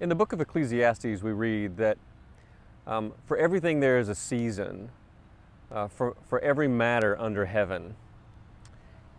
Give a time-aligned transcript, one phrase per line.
[0.00, 1.98] In the book of Ecclesiastes, we read that
[2.86, 4.90] um, for everything there is a season,
[5.72, 7.96] uh, for, for every matter under heaven.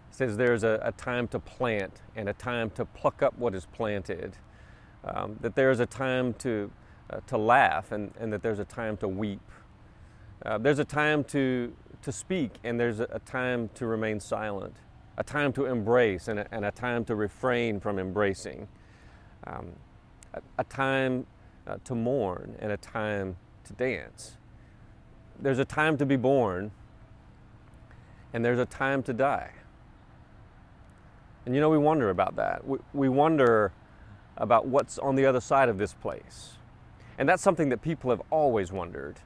[0.10, 3.54] It says there's a, a, time to plant and a time to pluck up what
[3.56, 4.38] is planted,
[5.04, 6.72] um, that there's a time to,
[7.10, 9.52] uh, to laugh and, and that there's a time to weep.
[10.46, 14.78] Uh, there's a time to, to speak and there's a, a, time to remain silent,
[15.18, 18.70] a time to embrace and a, and a time to refrain from embracing.
[19.46, 19.74] Um,
[20.58, 21.26] a, time
[21.68, 23.36] uh, to mourn and a time
[23.66, 24.38] to dance.
[25.40, 26.72] There's a time to be born
[28.34, 29.52] and there's a time to die.
[31.46, 32.66] And you know, we wonder about that.
[32.68, 33.72] We, we wonder
[34.38, 36.58] about what's on the other side of this place.
[37.18, 39.18] And that's something that people have always wondered.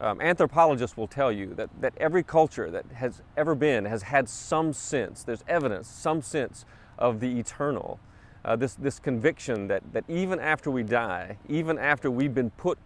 [0.00, 4.28] Um, anthropologists will tell you that, that every culture that has ever been has had
[4.28, 6.64] some sense, there's evidence, some sense
[6.98, 8.00] of the eternal
[8.44, 12.78] uh, this, this conviction that, that even after we die, even after we've been put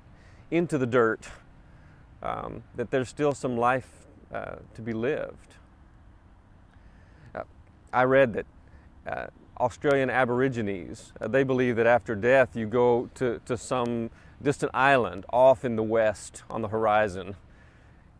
[0.50, 1.28] into the dirt,
[2.22, 5.54] um, that there's still some life uh, to be lived.
[7.34, 7.42] Uh,
[7.92, 8.46] I read that
[9.06, 9.26] uh,
[9.58, 14.10] Australian Aborigines, uh, they believe that after death you go to, to some
[14.40, 17.34] distant island off in the west on the horizon.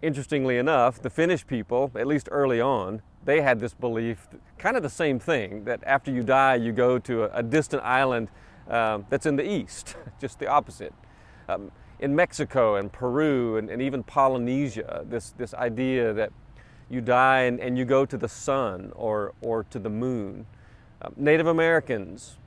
[0.02, 4.82] Interestingly enough, the Finnish people, at least early on, they had this belief, kind of
[4.82, 8.28] the same thing, that after you die, you go to a, a distant island
[8.68, 10.94] um, that's in the east, just the opposite.
[11.48, 16.32] Um, in Mexico and Peru and, and, even Polynesia, this, this idea that
[16.88, 20.46] you die and, and you go to the sun or, or to the moon.
[21.02, 22.38] Uh, Native Americans,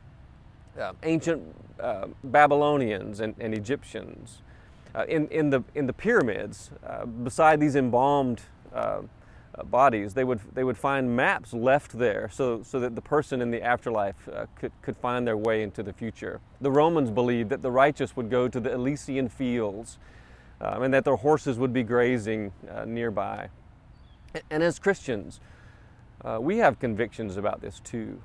[0.80, 1.44] uh, ancient
[1.80, 4.42] uh, Babylonians and, and Egyptians.
[4.94, 8.42] Uh, in, in, the, in the pyramids, uh, beside these embalmed
[9.56, 13.42] uh, bodies, they would, they would find maps left there so, so that the person
[13.42, 16.40] in the afterlife uh, could, could find their way into the future.
[16.62, 19.98] The Romans believed that the righteous would go to the Elysian fields
[20.62, 23.50] um, and that their horses would be grazing uh, nearby.
[24.50, 25.40] And as Christians,
[26.24, 28.22] uh, we have convictions about this too.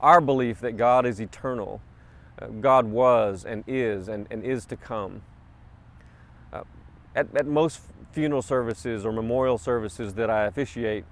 [0.00, 1.80] Our belief that God is eternal,
[2.40, 5.22] uh, God was and is and, and is to come.
[7.14, 7.80] At, at most
[8.12, 11.04] funeral services or memorial services that I officiate,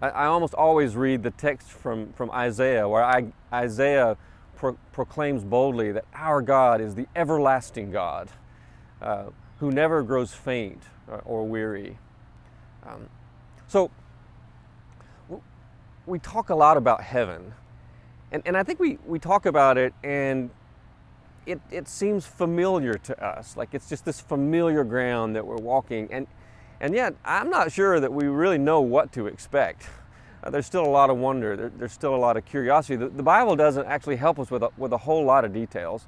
[0.00, 4.16] I, I almost always read the text from, from Isaiah, where I, Isaiah
[4.56, 8.28] pro- proclaims boldly that our God is the everlasting God
[9.00, 9.26] uh,
[9.58, 11.98] who never grows faint or, or weary.
[12.86, 13.08] Um,
[13.68, 13.90] so,
[16.06, 17.52] we talk a lot about heaven,
[18.30, 20.50] and, and I think we, we talk about it and
[21.46, 23.56] it, it seems familiar to us.
[23.56, 26.08] Like it's just this familiar ground that we're walking.
[26.10, 26.26] And,
[26.80, 29.88] and yet, I'm not sure that we really know what to expect.
[30.42, 32.96] Uh, there's still a lot of wonder, there, there's still a lot of curiosity.
[32.96, 36.06] The, the, Bible doesn't actually help us with a, with a whole lot of details.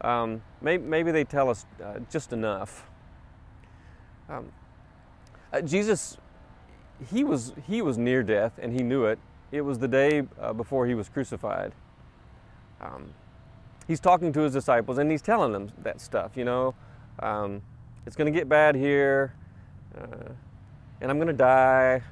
[0.00, 2.88] Um, maybe, maybe, they tell us uh, just enough.
[4.28, 4.52] Um,
[5.52, 6.18] uh, Jesus,
[7.10, 9.18] he was, he was near death and he knew it.
[9.50, 11.72] It was the day uh, before he was crucified.
[12.80, 13.14] Um,
[13.88, 16.74] he's talking to his disciples and he's telling them that stuff, you know.
[17.18, 17.62] Um,
[18.06, 19.34] it's going to get bad here,
[19.98, 20.30] uh,
[21.00, 22.02] and I'm going to die.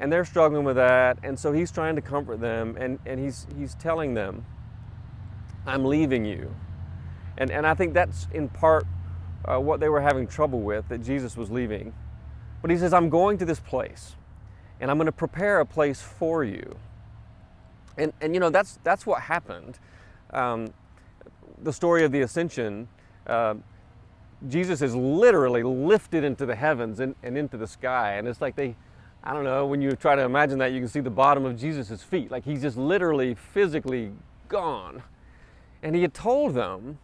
[0.00, 3.46] And they're struggling with that, and so he's trying to comfort them, and, and he's,
[3.56, 4.44] he's telling them,
[5.64, 6.54] I'm leaving you.
[7.38, 8.84] And, and I think that's in part
[9.44, 11.92] uh, what they were having trouble with, that Jesus was leaving.
[12.62, 14.16] But he says, I'm going to this place,
[14.80, 16.76] and I'm going to prepare a place for you.
[17.96, 19.78] And, and you know, that's, that's what happened
[20.32, 20.72] um,
[21.62, 22.88] the story of the ascension,
[23.26, 23.54] uh,
[24.48, 28.14] Jesus is literally lifted into the heavens and, and, into the sky.
[28.14, 28.74] And it's like they,
[29.22, 31.58] I don't know, when you try to imagine that, you can see the bottom of
[31.58, 32.30] Jesus' feet.
[32.30, 34.12] Like he's just literally, physically
[34.48, 35.02] gone.
[35.82, 36.98] And he had told them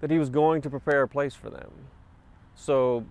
[0.00, 1.70] that he was going to prepare a place for them.
[2.54, 3.04] So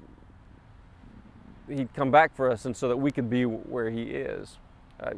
[1.67, 4.57] he'd come back for us and so that we could be where he is.
[4.99, 5.11] Uh,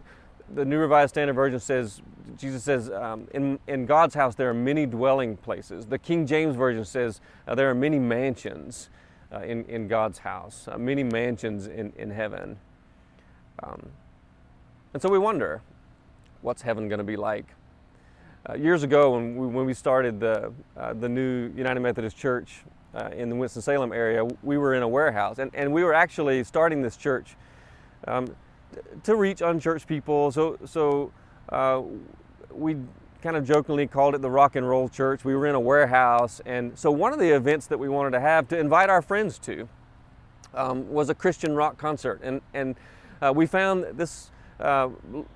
[0.54, 2.02] the New Revised Standard Version says,
[2.38, 5.86] Jesus says, um, in, in God's house there are many dwelling places.
[5.86, 8.90] The King James Version says uh, there are many mansions
[9.34, 12.58] uh, in, in God's house, uh, many mansions in, in heaven.
[13.62, 13.90] Um,
[14.94, 15.62] and so we wonder,
[16.42, 17.46] what's heaven going to be like?
[18.50, 22.62] Uh, years ago, when we, when we started the, uh, the new United Methodist Church
[22.96, 25.40] uh, in the Winston-Salem area, we were in a warehouse.
[25.40, 27.36] And, and we were actually starting this church
[28.08, 28.34] um,
[29.04, 30.32] to reach unchurched people.
[30.32, 31.12] So, so
[31.50, 31.82] uh,
[32.52, 32.78] we
[33.22, 35.26] kind of jokingly called it the rock and roll church.
[35.26, 38.20] We were in a warehouse, and so one of the events that we wanted to
[38.20, 39.68] have to invite our friends to
[40.54, 42.76] um, was a Christian rock concert, and and
[43.22, 44.90] uh, we found this uh,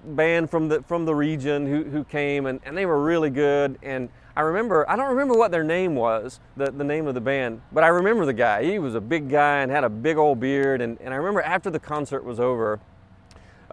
[0.05, 3.77] band from the from the region who, who came and, and they were really good.
[3.81, 7.21] And I remember I don't remember what their name was the, the name of the
[7.21, 8.63] band but I remember the guy.
[8.63, 10.81] He was a big guy and had a big old beard.
[10.81, 12.79] And, and I remember after the concert was over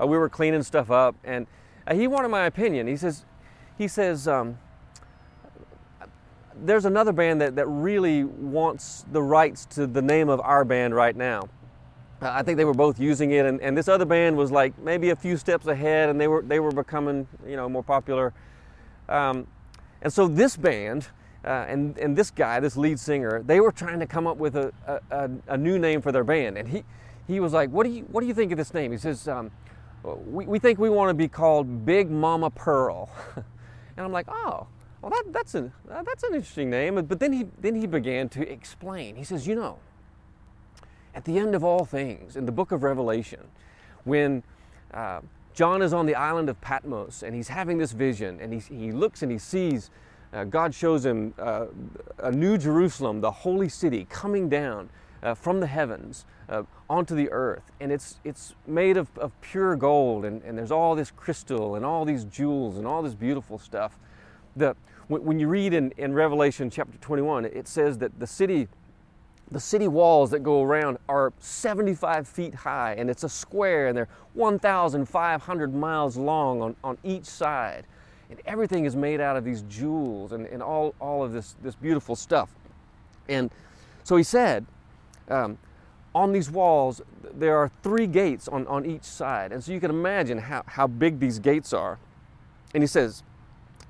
[0.00, 1.47] uh, we were cleaning stuff up and
[1.87, 3.25] uh, he wanted my opinion he says
[3.76, 4.58] he says um,
[6.62, 10.94] there's another band that, that really wants the rights to the name of our band
[10.94, 11.49] right now
[12.23, 14.79] uh, I think they were both using it, and, and this other band was like
[14.79, 18.35] maybe a few steps ahead, and they were they were becoming you know more popular.
[19.08, 19.47] Um,
[20.02, 21.08] and so this band
[21.44, 24.56] uh, and and this guy, this lead singer, they were trying to come up with
[24.56, 24.73] a,
[25.11, 26.85] a, a, new name for their band, and he
[27.26, 29.26] he was like, "What do you what do you think of this name?" He says,
[29.26, 29.50] um,
[30.02, 33.44] we, "We think we want to be called Big Mama Pearl," and
[34.06, 34.67] I'm like, "Oh."
[35.02, 37.02] Well, that, that's an uh, that's an interesting name.
[37.06, 39.17] But then he then he began to explain.
[39.17, 39.79] He says, "You know,
[41.14, 43.41] at the end of all things, in the book of Revelation,
[44.05, 44.43] when
[44.93, 45.20] uh,
[45.55, 48.93] John is on the island of Patmos and he's having this vision and he, he
[48.93, 49.91] looks and he sees,
[50.32, 51.67] uh, God shows him uh,
[52.19, 54.88] a new Jerusalem, the holy city, coming down
[55.22, 57.70] uh, from the heavens uh, onto the earth.
[57.81, 61.84] And it's, it's made of, of pure gold and, and there's all this crystal and
[61.84, 63.99] all these jewels and all this beautiful stuff.
[64.56, 64.76] The,
[65.08, 68.69] when, when you read in, in Revelation chapter 21, it says that the city
[69.52, 73.96] the city walls that go around are 75 feet high and it's a square and
[73.96, 77.84] they're 1,500 miles long on, on each side.
[78.31, 81.75] And everything is made out of these jewels and, and all, all of this, this
[81.75, 82.49] beautiful stuff.
[83.28, 83.50] And
[84.05, 84.66] so he said,
[85.31, 85.59] um,
[86.15, 87.00] on these walls,
[87.35, 89.53] there are three gates on, on each side.
[89.53, 91.99] And so you can imagine how, how big these gates are.
[92.75, 93.23] And he says,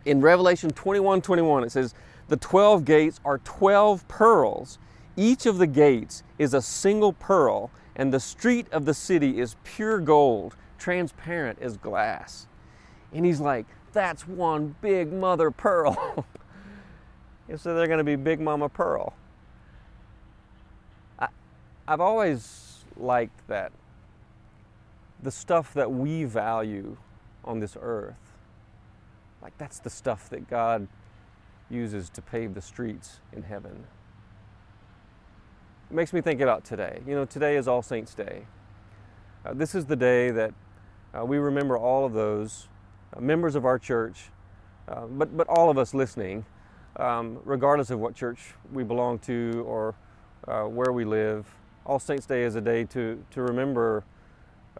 [0.04, 1.94] in Revelation 21 21, it says,
[2.28, 4.78] the 12 gates are 12 pearls
[5.20, 9.56] each of the gates is a single pearl, and the street of the city is
[9.64, 12.46] pure gold, transparent as glass.
[13.12, 16.24] And he's like, That's one big mother pearl.
[17.48, 19.14] and so they're going to be Big Mama Pearl.
[21.90, 23.72] I've always liked that.
[25.24, 26.96] The stuff that we value
[27.44, 28.38] on this earth,
[29.42, 30.86] like that's the stuff that God
[31.68, 33.86] uses to pave the streets in heaven.
[35.90, 37.00] It makes me think about today.
[37.08, 38.46] You know, today is All Saints' Day.
[39.44, 40.54] Uh, this is the day that
[41.12, 42.68] uh, we remember all of those
[43.16, 44.30] uh, members of our church,
[44.86, 46.44] uh, but, but all of us listening,
[47.00, 49.96] um, regardless of what church we belong to or
[50.46, 51.52] uh, where we live.
[51.90, 54.04] All Saints' Day is a day to, to remember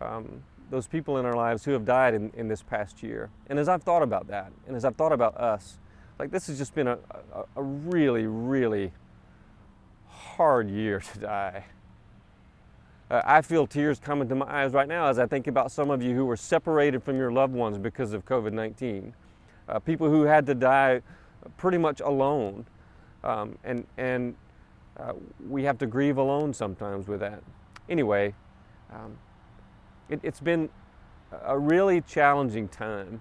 [0.01, 3.31] um, those people in our lives who have died in, in this past year.
[3.49, 5.81] And as I've thought about that, and as I've thought about us,
[6.21, 6.99] like this has just been a,
[7.35, 8.93] a, a really, really
[10.07, 11.65] hard year to die.
[13.11, 15.91] Uh, I feel tears coming to my eyes right now as I think about some
[15.91, 19.15] of you who were separated from your loved ones because of COVID 19.
[19.69, 21.03] Uh, people who had to die
[21.57, 22.67] pretty much alone.
[23.25, 24.37] Um, and and
[25.01, 25.13] uh,
[25.49, 27.43] we have to grieve alone sometimes with that.
[27.89, 28.35] Anyway,
[28.93, 29.17] um,
[30.09, 30.69] it, it's been
[31.45, 33.21] a really challenging time.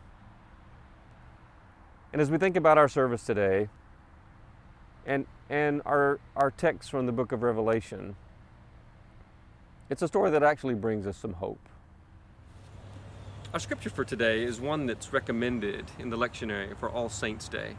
[2.11, 3.69] And as we think about our service today,
[5.05, 8.15] and and our, our text from the book of Revelation,
[9.89, 11.59] it's a story that actually brings us some hope.
[13.51, 17.75] Our scripture for today is one that's recommended in the lectionary for All Saints' Day.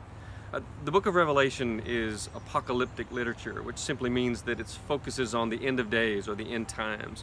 [0.52, 5.48] Uh, the book of Revelation is apocalyptic literature, which simply means that it focuses on
[5.48, 7.22] the end of days or the end times.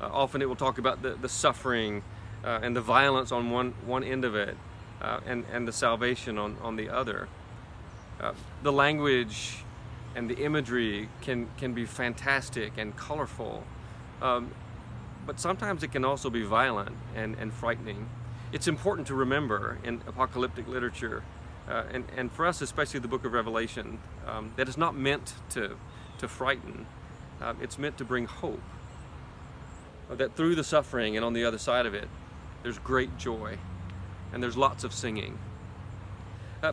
[0.00, 2.04] Uh, often it will talk about the, the suffering
[2.44, 4.56] uh, and the violence on one, one end of it
[5.02, 7.28] uh, and, and the salvation on, on the other.
[8.20, 9.64] Uh, the language
[10.14, 13.64] and the imagery can, can be fantastic and colorful.
[14.22, 14.52] Um,
[15.26, 18.08] but sometimes it can also be violent and, and frightening.
[18.52, 21.24] It's important to remember in apocalyptic literature,
[21.68, 25.34] uh, and, and for us, especially the book of Revelation, um, that is not meant
[25.50, 25.76] to,
[26.18, 26.86] to frighten,
[27.40, 28.62] uh, it's meant to bring hope.
[30.10, 32.08] Uh, that through the suffering and on the other side of it,
[32.62, 33.58] there's great joy
[34.32, 35.38] and there's lots of singing.
[36.62, 36.72] Uh,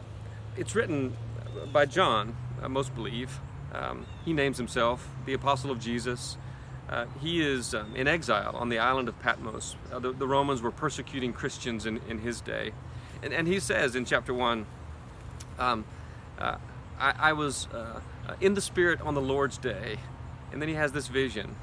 [0.58, 1.16] it's written
[1.72, 3.40] by John, uh, most believe.
[3.74, 6.38] Um, he names himself the Apostle of Jesus.
[6.90, 9.75] Uh, he is um, in exile on the island of Patmos.
[9.92, 12.72] Uh, the, the, Romans were persecuting Christians in, in his day.
[13.24, 14.66] And, and he says in chapter 1
[15.60, 15.86] um,
[16.40, 16.58] uh,
[17.00, 18.02] I, I, was uh,
[18.42, 19.98] in the Spirit on the Lord's day.
[20.52, 21.56] And then he has this vision.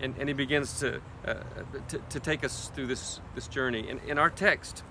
[0.00, 1.34] And, and he begins to, uh,
[1.88, 3.88] to, to, take us through this, this journey.
[3.88, 4.82] In, in our text,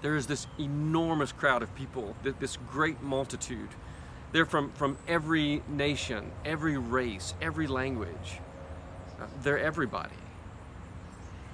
[0.00, 3.70] there is this enormous crowd of people, this great multitude
[4.34, 8.40] they're from, from every nation, every race, every language.
[9.20, 10.16] Uh, they're everybody.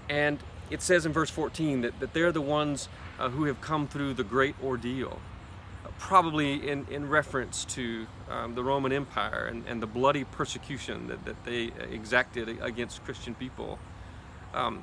[0.08, 0.38] And
[0.70, 2.88] it says in verse 14 that, that they're the ones
[3.18, 5.18] uh, who have come through the great ordeal, uh,
[6.00, 11.24] probably in, in reference to um, the Roman Empire and, and the bloody persecution that,
[11.26, 13.78] that they exacted against Christian people.
[14.54, 14.82] Um,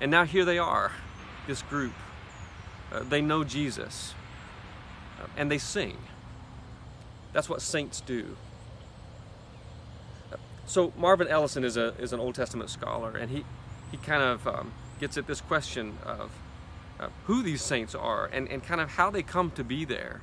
[0.00, 0.92] and now here they are,
[1.46, 1.94] this group.
[2.92, 4.14] Uh, they know Jesus,
[5.20, 5.96] uh, and they sing.
[7.32, 8.36] That's what saints do.
[10.66, 13.44] So Marvin Ellison is a is an Old Testament scholar, and he
[13.90, 16.30] he kind of um, gets at this question of
[17.00, 20.20] uh, who these saints are and, and kind of how they come to be there.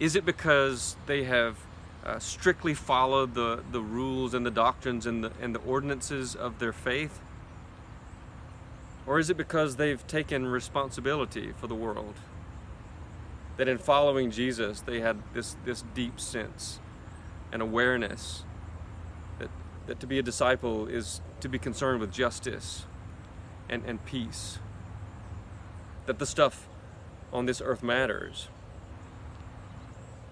[0.00, 1.58] Is it because they have
[2.04, 6.58] uh, strictly followed the, the rules and the doctrines and the, and the ordinances of
[6.58, 7.20] their faith?
[9.06, 12.14] Or is it because they've taken responsibility for the world?
[13.58, 16.80] That in following Jesus, they had this, this deep sense
[17.52, 18.44] and awareness
[19.38, 19.50] that,
[19.86, 22.86] that to be a disciple is to be concerned with justice
[23.68, 24.58] and, and peace.
[26.06, 26.68] That the stuff
[27.32, 28.48] on this earth matters.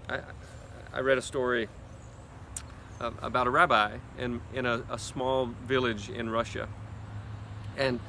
[0.09, 0.21] I,
[0.93, 1.69] I read a story
[3.23, 6.69] about a rabbi in, in a, a small village in Russia.
[7.77, 8.01] And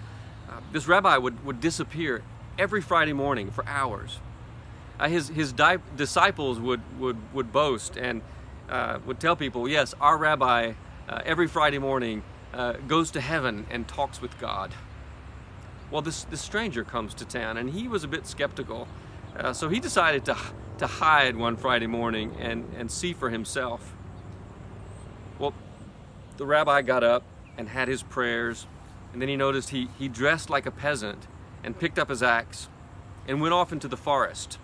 [0.49, 2.23] uh, this rabbi would, would disappear
[2.57, 4.19] every Friday morning for hours.
[4.99, 8.21] Uh, his his di- disciples would, would, would boast and
[8.69, 10.73] uh, would tell people, yes, our rabbi
[11.07, 14.73] uh, every Friday morning uh, goes to heaven and talks with God.
[15.91, 18.87] Well, this, this stranger comes to town and he was a bit skeptical.
[19.37, 20.37] Uh, so he decided to,
[20.79, 23.93] to hide one Friday morning and, and see for himself.
[25.37, 25.53] Well,
[26.37, 27.23] the rabbi got up
[27.57, 28.65] and had his prayers,
[29.11, 31.27] and then he noticed he, he dressed like a peasant
[31.63, 32.69] and picked up his axe
[33.27, 34.57] and went off into the forest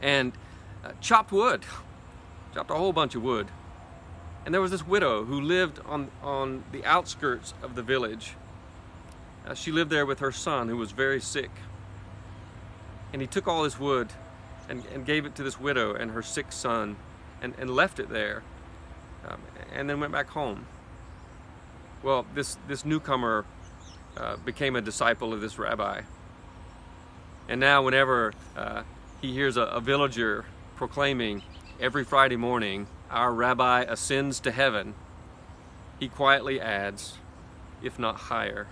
[0.00, 0.32] and
[0.84, 1.64] uh, chopped wood,
[2.54, 3.48] chopped a whole bunch of wood.
[4.44, 8.34] And there was this widow who lived on, on the outskirts of the village.
[9.46, 11.50] Uh, she lived there with her son who was very sick.
[13.12, 14.12] And he took all this wood
[14.68, 16.96] and, and gave it to this widow and her sick son
[17.42, 18.42] and, and left it there
[19.28, 19.40] um,
[19.72, 20.66] and then went back home.
[22.02, 23.44] Well, this, this newcomer
[24.16, 26.02] uh, became a disciple of this rabbi.
[27.48, 28.82] And now, whenever uh,
[29.20, 30.44] he hears a, a villager
[30.76, 31.42] proclaiming
[31.80, 34.94] every Friday morning, our rabbi ascends to heaven,
[36.00, 37.18] he quietly adds,
[37.82, 38.66] if not higher.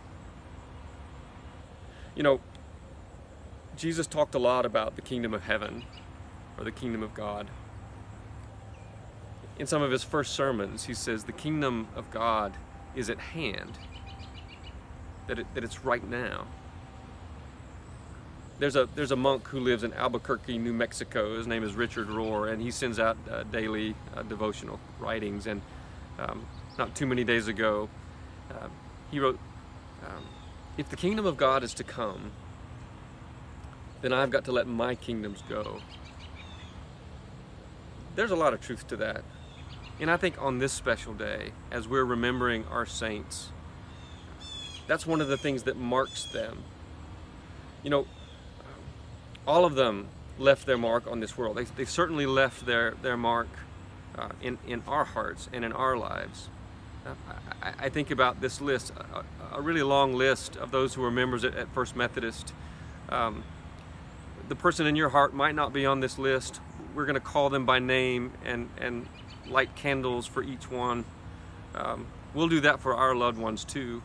[2.14, 2.40] You know,
[3.76, 5.84] Jesus talked a lot about the kingdom of heaven
[6.58, 7.48] or the kingdom of God.
[9.58, 12.54] In some of his first sermons, he says, The kingdom of God
[12.94, 13.78] is at hand,
[15.26, 16.46] that, it, that it's right now.
[18.58, 21.36] There's a, there's a monk who lives in Albuquerque, New Mexico.
[21.36, 25.46] His name is Richard Rohr, and he sends out uh, daily uh, devotional writings.
[25.46, 25.62] And
[26.18, 26.46] um,
[26.78, 27.88] not too many days ago,
[28.50, 28.68] uh,
[29.10, 29.38] he wrote,
[30.06, 30.24] um,
[30.76, 32.30] If the kingdom of God is to come,
[34.02, 35.80] then I've got to let my kingdoms go.
[38.14, 39.24] There's a lot of truth to that.
[40.00, 43.50] And I think on this special day, as we're remembering our saints,
[44.86, 46.64] that's one of the things that marks them.
[47.82, 48.06] You know,
[49.46, 51.56] all of them left their mark on this world.
[51.56, 53.48] They, they certainly left their, their mark
[54.16, 56.48] uh, in, in our hearts and in our lives.
[57.06, 57.14] Uh,
[57.62, 59.24] I, I, think about this list, a,
[59.56, 62.52] a, really long list of those who were members at, at First Methodist.
[63.08, 63.42] Um,
[64.48, 66.60] the person in your heart might not be on this list.
[66.94, 69.06] We're going to call them by name and, and
[69.48, 71.04] light candles for each one.
[71.74, 74.02] Um, we'll do that for our loved ones too.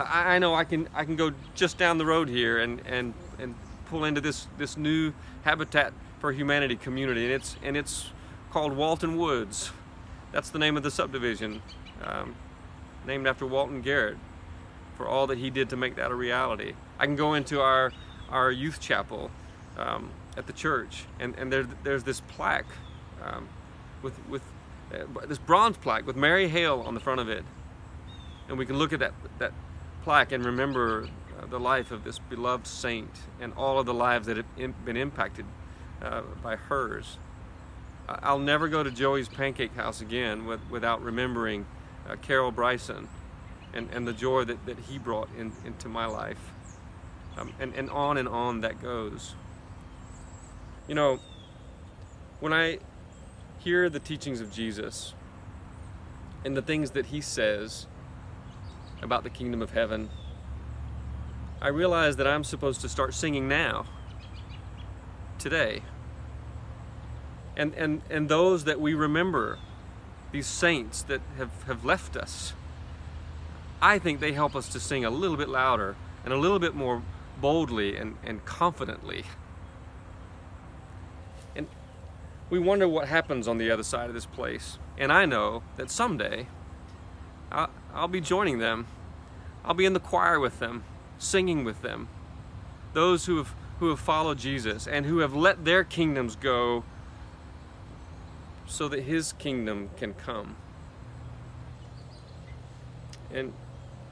[0.00, 3.14] I, I, know I can I can go just down the road here and, and,
[3.38, 3.54] and
[3.86, 5.12] pull into this, this new
[5.42, 8.10] Habitat for Humanity community, and it's and it's
[8.50, 9.72] called Walton Woods.
[10.30, 11.60] That's the name of the subdivision,
[12.02, 12.36] um,
[13.06, 14.16] named after Walton Garrett,
[14.96, 16.74] for all that he did to make that a reality.
[16.98, 17.92] I can go into our
[18.30, 19.30] our youth chapel
[19.78, 22.66] um, at the church, and, and there, there's this plaque
[23.22, 23.48] um,
[24.02, 24.42] with, with
[24.92, 27.44] uh, this bronze plaque with Mary Hale on the front of it.
[28.48, 29.52] And we can look at that, that
[30.02, 33.10] plaque and remember uh, the life of this beloved saint
[33.40, 35.46] and all of the lives that have been impacted
[36.02, 37.18] uh, by hers.
[38.08, 41.66] I'll never go to Joey's Pancake House again with, without remembering
[42.08, 43.08] uh, Carol Bryson
[43.72, 46.52] and, and the joy that, that he brought in, into my life.
[47.38, 49.34] Um, and, and on and on that goes.
[50.88, 51.20] You know,
[52.40, 52.78] when I
[53.58, 55.14] hear the teachings of Jesus
[56.44, 57.86] and the things that he says
[59.00, 60.10] about the kingdom of heaven,
[61.60, 63.86] I realize that I'm supposed to start singing now,
[65.38, 65.82] today.
[67.56, 69.58] And, and, and those that we remember,
[70.32, 72.54] these saints that have, have left us,
[73.80, 76.74] I think they help us to sing a little bit louder and a little bit
[76.74, 77.02] more
[77.40, 79.24] boldly and, and confidently.
[81.54, 81.66] And
[82.52, 84.76] we wonder what happens on the other side of this place.
[84.98, 86.48] And I know that someday
[87.50, 88.88] I'll, be joining them.
[89.64, 90.84] I'll be in the choir with them,
[91.18, 92.08] singing with them.
[92.92, 96.84] Those who have, who have followed Jesus and who have let their kingdoms go
[98.66, 100.56] so that his kingdom can come.
[103.32, 103.54] And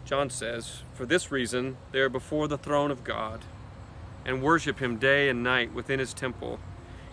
[0.07, 3.43] John says, For this reason, they are before the throne of God
[4.25, 6.59] and worship him day and night within his temple.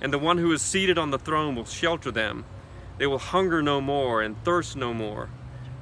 [0.02, 2.46] And the one who is seated on the throne will shelter them.
[2.98, 5.30] They will hunger no more and thirst no more.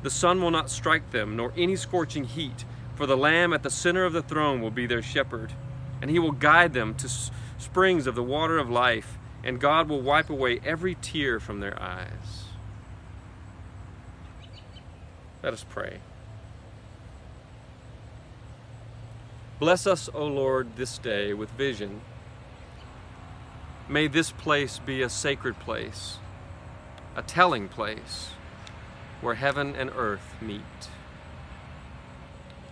[0.04, 3.70] The sun will not strike them, nor any scorching heat, for the Lamb at the
[3.70, 5.54] center of the throne will be their shepherd.
[6.02, 7.10] And he will guide them to
[7.58, 11.82] springs of the water of life, and God will wipe away every tear from their
[11.82, 12.46] eyes.
[15.42, 16.00] Let us pray.
[19.60, 22.02] Bless us, O Lord, this day with vision.
[23.88, 26.18] May this place be a sacred place,
[27.16, 28.32] a telling place
[29.22, 30.90] where heaven and earth meet.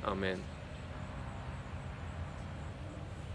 [0.03, 0.43] Amen.